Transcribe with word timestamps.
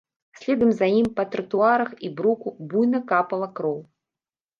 Следам 0.43 0.69
за 0.77 0.87
ім 0.99 1.09
па 1.19 1.25
тратуарах 1.35 1.91
і 2.07 2.11
бруку 2.21 2.53
буйна 2.73 3.03
капала 3.13 3.51
кроў. 3.61 3.77